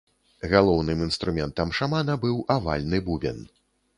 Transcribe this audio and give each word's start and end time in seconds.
Галоўным 0.53 1.03
інструментам 1.07 1.75
шамана 1.79 2.17
быў 2.25 2.41
авальны 2.57 3.03
бубен. 3.11 3.37